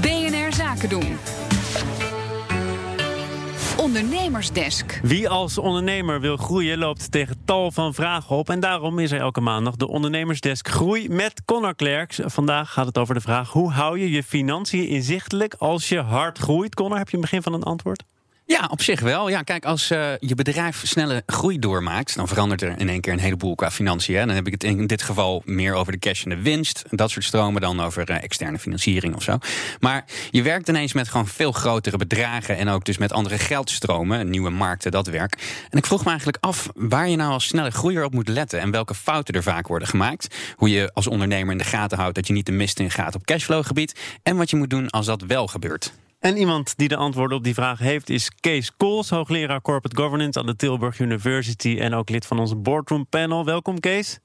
[0.00, 1.16] BNR Zaken doen.
[3.76, 5.00] Ondernemersdesk.
[5.02, 8.50] Wie als ondernemer wil groeien loopt tegen tal van vragen op.
[8.50, 12.20] En daarom is er elke maandag de Ondernemersdesk Groei met Connor Klerks.
[12.24, 16.38] Vandaag gaat het over de vraag: hoe hou je je financiën inzichtelijk als je hard
[16.38, 16.74] groeit?
[16.74, 18.04] Connor, heb je een begin van een antwoord?
[18.48, 19.28] Ja, op zich wel.
[19.28, 23.12] Ja, kijk, als uh, je bedrijf snelle groei doormaakt, dan verandert er in één keer
[23.12, 24.26] een heleboel qua financiën.
[24.26, 26.84] Dan heb ik het in dit geval meer over de cash en de winst.
[26.90, 29.38] Dat soort stromen dan over uh, externe financiering of zo.
[29.80, 34.30] Maar je werkt ineens met gewoon veel grotere bedragen en ook dus met andere geldstromen,
[34.30, 35.64] nieuwe markten, dat werk.
[35.70, 38.60] En ik vroeg me eigenlijk af waar je nou als snelle groeier op moet letten
[38.60, 40.36] en welke fouten er vaak worden gemaakt.
[40.56, 43.14] Hoe je als ondernemer in de gaten houdt dat je niet de mist in gaat
[43.14, 44.00] op cashflowgebied.
[44.22, 45.92] En wat je moet doen als dat wel gebeurt.
[46.20, 50.38] En iemand die de antwoorden op die vraag heeft is Kees Kools, hoogleraar Corporate Governance
[50.38, 53.44] aan de Tilburg University en ook lid van onze boardroom panel.
[53.44, 54.20] Welkom Kees.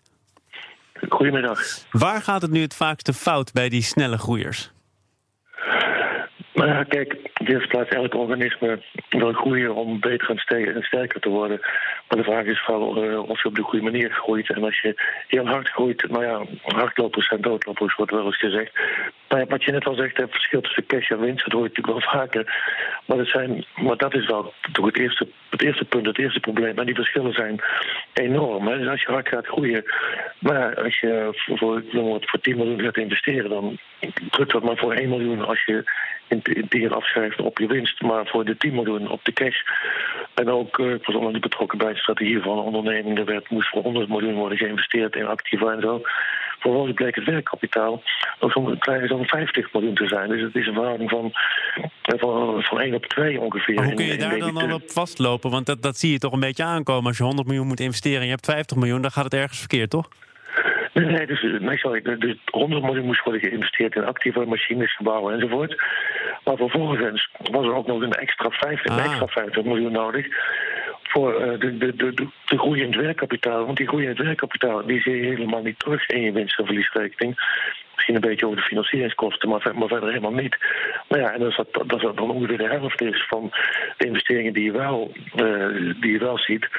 [1.10, 1.60] Goedemiddag.
[1.92, 4.72] Waar gaat het nu het vaakste fout bij die snelle groeiers?
[6.54, 11.20] Nou ja, kijk, in de eerste plaats, elk organisme wil groeien om beter en sterker
[11.20, 11.60] te worden.
[12.08, 14.50] Maar de vraag is vooral uh, of je op de goede manier groeit.
[14.50, 18.72] En als je heel hard groeit, nou ja, hardlopers zijn doodlopers, wordt wel eens gezegd.
[19.34, 21.68] Maar wat je net al zegt, het verschil tussen cash en winst, dat hoor je
[21.68, 22.44] natuurlijk wel vaker.
[23.06, 26.40] Maar dat, zijn, maar dat is wel toch het eerste, het eerste punt, het eerste
[26.40, 26.78] probleem.
[26.78, 27.60] En die verschillen zijn
[28.14, 28.68] enorm.
[28.68, 28.78] Hè.
[28.78, 29.84] Dus als je hard gaat groeien,
[30.40, 33.78] maar als je voor, voor, voor 10 miljoen gaat investeren, dan
[34.30, 35.84] drukt dat maar voor 1 miljoen als je
[36.28, 39.62] in dingen afschrijft op je winst, maar voor de 10 miljoen op de cash.
[40.34, 43.18] En ook, uh, ik was onder niet betrokken bij de strategie van een onderneming.
[43.18, 46.02] Er werd, moest voor 100 miljoen worden geïnvesteerd in activa en zo.
[46.64, 48.04] Vervolgens bleek het werkkapitaal
[48.40, 50.30] nog zo'n klein zo'n 50 miljoen te zijn.
[50.30, 51.32] Dus het is een verhouding van,
[52.02, 53.76] eh, van, van 1 op 2 ongeveer.
[53.76, 55.52] Maar hoe kun je daar dan al op vastlopen?
[55.52, 57.08] Want dat, dat zie je toch een beetje aankomen.
[57.08, 59.60] Als je 100 miljoen moet investeren en je hebt 50 miljoen, dan gaat het ergens
[59.60, 60.08] verkeerd, toch?
[60.94, 65.82] Nee, dus, nee sorry, dus 100 miljoen moest worden geïnvesteerd in actieve machines, gebouwen enzovoort.
[66.44, 69.06] Maar vervolgens was er ook nog een extra 50, ah.
[69.06, 70.26] extra 50 miljoen nodig
[71.14, 73.66] voor uh, de, de, de, de groei in het werkkapitaal.
[73.66, 76.60] Want die groei in het werkkapitaal die zie je helemaal niet terug in je winst-
[76.60, 77.36] en verliesrekening.
[77.94, 80.58] Misschien een beetje over de financieringskosten, maar, maar verder helemaal niet.
[81.08, 83.52] Maar ja, en dat, dat, dat dan ongeveer de helft is van
[83.98, 86.70] de investeringen die je wel, uh, die je wel ziet,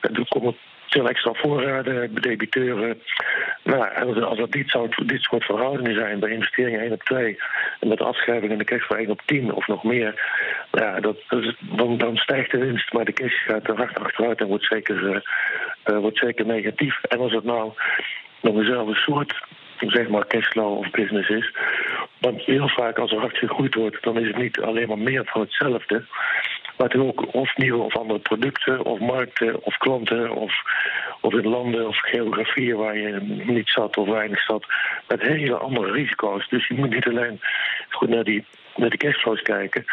[0.00, 0.56] dan komt
[0.94, 3.00] veel extra voorraden, debiteuren.
[3.62, 7.38] Nou, als, als dat dit, zou, dit soort verhoudingen zijn bij investeringen 1 op 2
[7.80, 10.12] en met afschrijving en de cash voor 1 op 10 of nog meer,
[10.74, 11.16] ja, dat,
[11.60, 15.02] dan, dan stijgt de winst, maar de cash gaat er hard achteruit en wordt zeker,
[15.02, 15.16] uh,
[15.86, 17.02] uh, wordt zeker negatief.
[17.02, 17.72] En als het nou
[18.40, 19.42] nog dezelfde soort
[19.78, 21.52] zeg maar cashflow of business is.
[22.18, 25.24] Want heel vaak als er hard gegroeid wordt, dan is het niet alleen maar meer
[25.24, 26.04] van hetzelfde.
[26.76, 30.52] Maar het ook of nieuwe of andere producten, of markten, of klanten, of,
[31.20, 34.66] of in landen of geografieën waar je niet zat of weinig zat.
[35.08, 36.48] Met hele andere risico's.
[36.48, 37.40] Dus je moet niet alleen
[37.90, 38.44] goed naar die,
[38.76, 39.84] naar die cashflows kijken,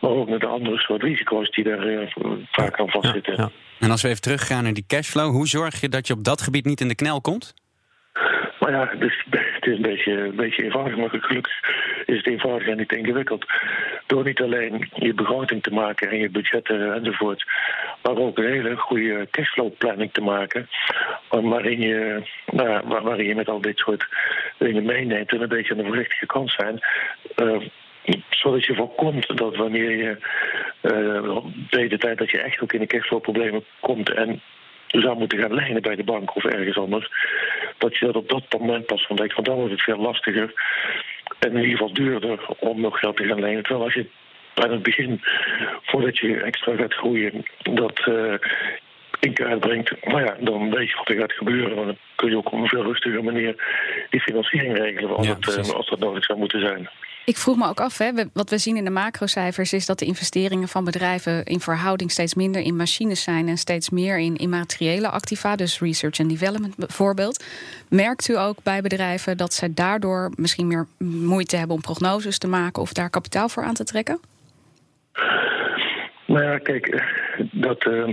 [0.00, 2.08] maar ook naar de andere soort risico's die daar uh,
[2.50, 3.34] vaak aan vastzitten.
[3.36, 3.50] Ja, ja.
[3.78, 6.42] En als we even teruggaan naar die cashflow, hoe zorg je dat je op dat
[6.42, 7.54] gebied niet in de knel komt?
[8.58, 11.60] Maar ja, dus, het is een beetje, een beetje eenvoudig, maar gelukkig
[12.06, 13.46] is het eenvoudig en niet ingewikkeld.
[14.06, 17.44] Door niet alleen je begroting te maken en je budgetten enzovoort,
[18.02, 20.68] maar ook een hele goede cashflow-planning te maken.
[21.28, 24.06] Waarin je, nou, waarin je met al dit soort
[24.58, 26.80] dingen meeneemt en een beetje aan de voorzichtige kant zijn.
[27.36, 27.60] Uh,
[28.30, 30.16] zodat je voorkomt dat wanneer je
[30.82, 34.40] uh, de, de tijd dat je echt ook in de cashflow problemen komt en
[34.86, 37.10] zou moeten gaan lenen bij de bank of ergens anders,
[37.78, 39.34] dat je dat op dat moment pas ontdekt.
[39.34, 40.52] Want dan wordt het veel lastiger
[41.38, 43.62] en in ieder geval duurder om nog geld te gaan lenen.
[43.62, 44.06] Terwijl als je
[44.54, 45.20] aan het begin,
[45.82, 48.34] voordat je extra gaat groeien, dat uh,
[49.20, 51.74] in kaart brengt, nou ja, dan weet je wat er gaat gebeuren.
[51.74, 53.54] Want dan kun je ook op een veel rustiger manier
[54.10, 56.88] die financiering regelen als, het, uh, als dat nodig zou moeten zijn.
[57.26, 60.04] Ik vroeg me ook af, hè, wat we zien in de macrocijfers is dat de
[60.04, 65.08] investeringen van bedrijven in verhouding steeds minder in machines zijn en steeds meer in immateriële
[65.08, 67.44] activa, dus research and development bijvoorbeeld.
[67.88, 72.48] Merkt u ook bij bedrijven dat zij daardoor misschien meer moeite hebben om prognoses te
[72.48, 74.20] maken of daar kapitaal voor aan te trekken?
[76.26, 77.02] Nou ja, kijk,
[77.52, 77.86] dat.
[77.86, 78.08] Uh,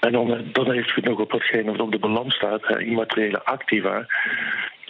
[0.00, 4.06] en dan, dan heeft u nog op hetgeen wat op de balans staat, immateriële activa.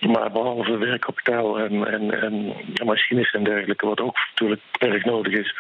[0.00, 2.54] Maar behalve werkkapitaal en, en, en
[2.84, 5.54] machines en dergelijke, wat ook natuurlijk erg nodig is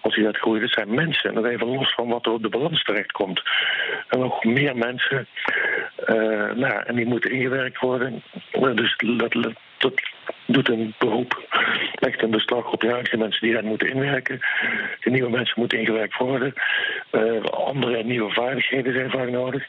[0.00, 1.28] als je gaat groeien, dat zijn mensen.
[1.28, 3.42] En dat even los van wat er op de balans terechtkomt.
[4.08, 5.26] En nog meer mensen,
[6.06, 8.22] uh, nou, en die moeten ingewerkt worden.
[8.74, 9.32] Dus dat,
[9.78, 10.00] dat
[10.46, 11.46] doet een beroep,
[11.94, 14.40] legt een beslag op de huidige mensen die daar moeten inwerken.
[15.04, 16.54] Nieuwe mensen moeten ingewerkt worden.
[17.12, 19.66] Uh, andere nieuwe vaardigheden zijn vaak nodig.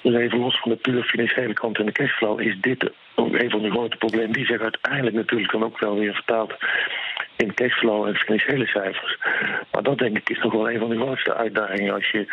[0.00, 3.50] Dus even los van de puur financiële kant en de cashflow is dit ook een
[3.50, 6.54] van de grote problemen die zich uiteindelijk natuurlijk dan ook wel weer vertaalt
[7.36, 9.18] in cashflow en financiële cijfers.
[9.70, 12.26] Maar dat denk ik is nog wel een van de grootste uitdagingen als je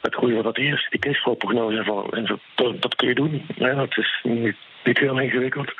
[0.00, 3.46] het groeien van dat eerste, die cashflow-prognose en zo, dat, dat, kun je doen.
[3.54, 5.72] Hè, dat is niet, niet heel ingewikkeld.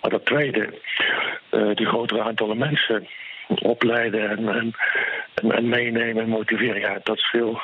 [0.00, 0.68] Maar dat tweede,
[1.50, 3.08] uh, die grotere aantallen mensen
[3.46, 4.74] opleiden en, en,
[5.50, 7.60] en, meenemen en motiveren, ja, dat is veel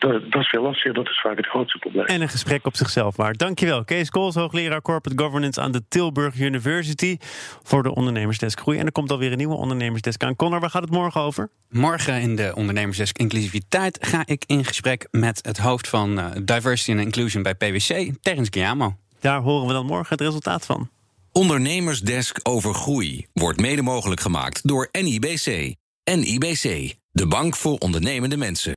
[0.00, 0.94] dat, dat, is veel lastiger.
[0.94, 2.04] Dat is vaak het grootste probleem.
[2.04, 3.38] En een gesprek op zichzelf waard.
[3.38, 3.84] Dankjewel.
[3.84, 7.16] Kees Kools, hoogleraar Corporate Governance aan de Tilburg University.
[7.62, 8.78] Voor de Ondernemersdesk Groei.
[8.78, 10.36] En er komt alweer een nieuwe Ondernemersdesk aan.
[10.36, 11.48] Connor, waar gaat het morgen over?
[11.68, 16.90] Morgen in de Ondernemersdesk Inclusiviteit ga ik in gesprek met het hoofd van uh, Diversity
[16.90, 18.96] and Inclusion bij PwC, Terence Giamo.
[19.20, 20.90] Daar horen we dan morgen het resultaat van.
[21.32, 25.74] Ondernemersdesk over groei wordt mede mogelijk gemaakt door NIBC.
[26.14, 28.68] NIBC, de bank voor ondernemende mensen.